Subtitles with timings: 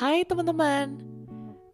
[0.00, 0.96] Hai teman-teman.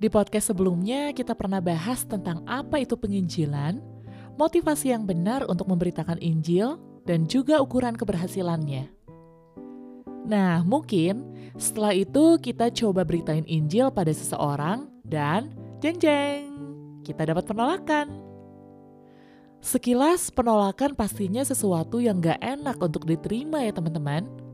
[0.03, 3.79] Di podcast sebelumnya kita pernah bahas tentang apa itu penginjilan,
[4.35, 6.75] motivasi yang benar untuk memberitakan Injil,
[7.07, 8.91] dan juga ukuran keberhasilannya.
[10.27, 11.23] Nah, mungkin
[11.55, 16.51] setelah itu kita coba beritain Injil pada seseorang dan jeng-jeng,
[17.07, 18.11] kita dapat penolakan.
[19.63, 24.46] Sekilas penolakan pastinya sesuatu yang gak enak untuk diterima ya teman-teman.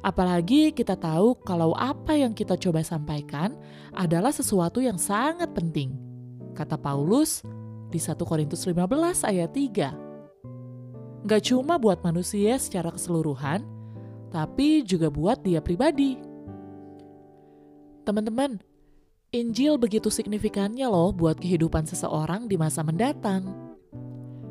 [0.00, 3.52] Apalagi kita tahu kalau apa yang kita coba sampaikan
[3.92, 5.92] adalah sesuatu yang sangat penting.
[6.56, 7.44] Kata Paulus
[7.92, 11.28] di 1 Korintus 15 ayat 3.
[11.28, 13.60] Gak cuma buat manusia secara keseluruhan,
[14.32, 16.16] tapi juga buat dia pribadi.
[18.08, 18.56] Teman-teman,
[19.30, 23.69] Injil begitu signifikannya loh buat kehidupan seseorang di masa mendatang.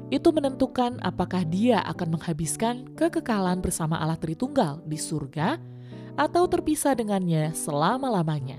[0.10, 5.62] Itu menentukan apakah dia akan menghabiskan kekekalan bersama Allah Tritunggal di surga
[6.18, 8.58] atau terpisah dengannya selama-lamanya.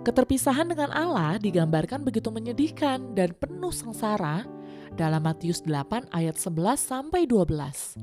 [0.00, 4.48] Keterpisahan dengan Allah digambarkan begitu menyedihkan dan penuh sengsara
[4.96, 8.00] dalam Matius 8 ayat 11 sampai 12.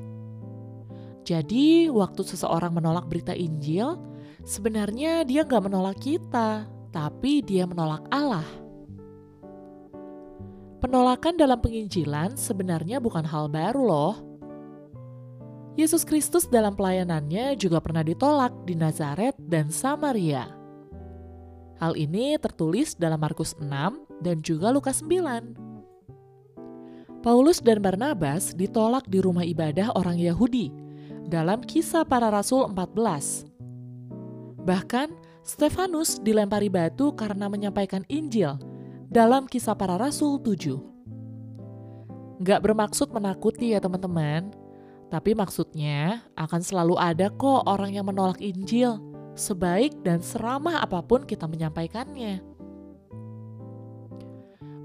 [1.26, 3.98] Jadi, waktu seseorang menolak berita Injil,
[4.46, 8.46] sebenarnya dia nggak menolak kita, tapi dia menolak Allah.
[10.78, 14.16] Penolakan dalam penginjilan sebenarnya bukan hal baru loh.
[15.73, 20.53] Yesus Kristus dalam pelayanannya juga pernah ditolak di Nazaret dan Samaria.
[21.81, 25.58] Hal ini tertulis dalam Markus 6 dan juga Lukas 9.
[27.25, 30.69] Paulus dan Barnabas ditolak di rumah ibadah orang Yahudi
[31.25, 33.50] dalam kisah para rasul 14.
[34.62, 35.09] Bahkan
[35.41, 38.77] Stefanus dilempari batu karena menyampaikan Injil
[39.18, 40.78] dalam kisah para rasul 7.
[42.46, 44.54] Gak bermaksud menakuti ya teman-teman,
[45.09, 49.02] tapi maksudnya akan selalu ada kok orang yang menolak Injil,
[49.34, 52.46] sebaik dan seramah apa pun kita menyampaikannya.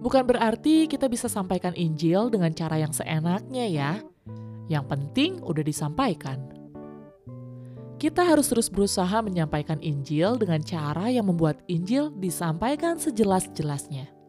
[0.01, 3.93] Bukan berarti kita bisa sampaikan Injil dengan cara yang seenaknya ya.
[4.73, 6.41] Yang penting udah disampaikan.
[8.01, 14.22] Kita harus terus berusaha menyampaikan Injil dengan cara yang membuat Injil disampaikan sejelas-jelasnya.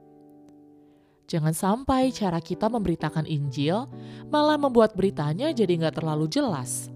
[1.27, 3.87] Jangan sampai cara kita memberitakan Injil
[4.27, 6.91] malah membuat beritanya jadi nggak terlalu jelas.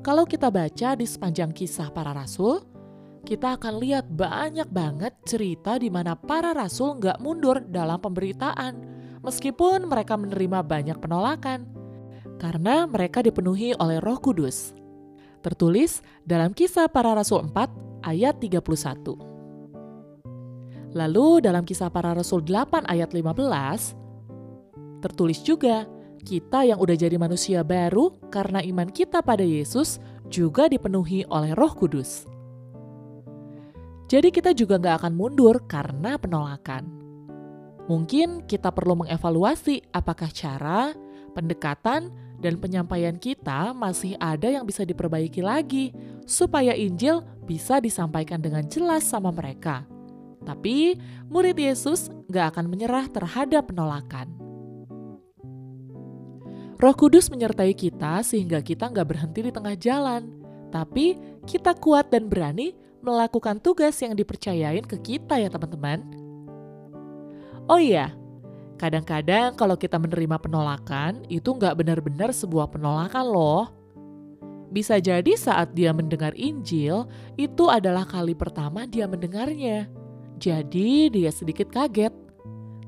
[0.00, 2.64] Kalau kita baca di sepanjang kisah para rasul,
[3.22, 8.80] kita akan lihat banyak banget cerita di mana para rasul nggak mundur dalam pemberitaan,
[9.20, 11.68] meskipun mereka menerima banyak penolakan,
[12.40, 14.72] karena mereka dipenuhi oleh roh kudus
[15.40, 19.29] tertulis dalam kisah para rasul 4 ayat 31.
[20.90, 23.94] Lalu dalam kisah para rasul 8 ayat 15,
[24.98, 25.86] tertulis juga,
[26.20, 31.72] kita yang udah jadi manusia baru karena iman kita pada Yesus juga dipenuhi oleh roh
[31.72, 32.26] kudus.
[34.10, 36.90] Jadi kita juga nggak akan mundur karena penolakan.
[37.86, 40.94] Mungkin kita perlu mengevaluasi apakah cara,
[41.34, 45.92] pendekatan, dan penyampaian kita masih ada yang bisa diperbaiki lagi
[46.24, 49.89] supaya Injil bisa disampaikan dengan jelas sama mereka.
[50.42, 50.96] Tapi
[51.28, 54.32] murid Yesus gak akan menyerah terhadap penolakan.
[56.80, 60.32] Roh Kudus menyertai kita sehingga kita gak berhenti di tengah jalan,
[60.72, 62.72] tapi kita kuat dan berani
[63.04, 66.00] melakukan tugas yang dipercayain ke kita ya teman-teman.
[67.68, 68.16] Oh iya,
[68.80, 73.68] Kadang-kadang kalau kita menerima penolakan, itu nggak benar-benar sebuah penolakan loh.
[74.72, 77.04] Bisa jadi saat dia mendengar Injil,
[77.36, 79.99] itu adalah kali pertama dia mendengarnya.
[80.40, 82.16] Jadi dia sedikit kaget.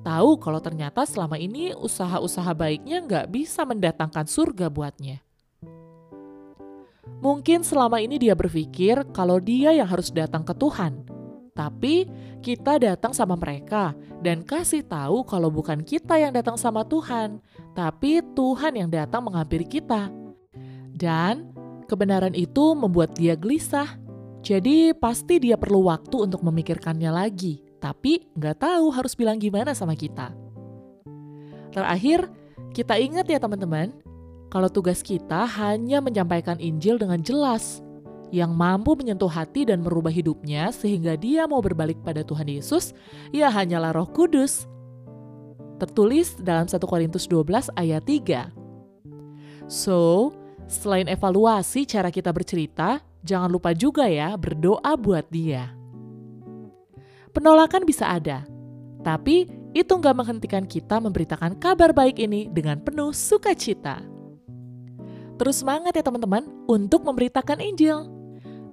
[0.02, 5.20] Tahu kalau ternyata selama ini usaha-usaha baiknya nggak bisa mendatangkan surga buatnya.
[7.22, 11.06] Mungkin selama ini dia berpikir kalau dia yang harus datang ke Tuhan,
[11.54, 12.10] tapi
[12.42, 17.38] kita datang sama mereka dan kasih tahu kalau bukan kita yang datang sama Tuhan,
[17.78, 20.10] tapi Tuhan yang datang menghampiri kita.
[20.90, 21.54] Dan
[21.86, 24.01] kebenaran itu membuat dia gelisah.
[24.42, 29.94] Jadi pasti dia perlu waktu untuk memikirkannya lagi, tapi nggak tahu harus bilang gimana sama
[29.94, 30.34] kita.
[31.70, 32.26] Terakhir,
[32.74, 33.94] kita ingat ya teman-teman,
[34.50, 37.80] kalau tugas kita hanya menyampaikan Injil dengan jelas,
[38.32, 42.96] yang mampu menyentuh hati dan merubah hidupnya sehingga dia mau berbalik pada Tuhan Yesus,
[43.30, 44.66] ya hanyalah Roh Kudus.
[45.76, 48.50] Tertulis dalam 1 Korintus 12 ayat 3.
[49.68, 50.32] So,
[50.64, 55.72] selain evaluasi cara kita bercerita, jangan lupa juga ya berdoa buat dia.
[57.32, 58.44] Penolakan bisa ada,
[59.00, 64.04] tapi itu nggak menghentikan kita memberitakan kabar baik ini dengan penuh sukacita.
[65.40, 68.04] Terus semangat ya teman-teman untuk memberitakan Injil.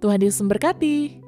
[0.04, 1.19] Tuhan Yesus memberkati.